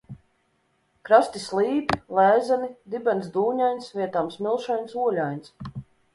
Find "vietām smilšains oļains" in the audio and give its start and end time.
4.01-5.55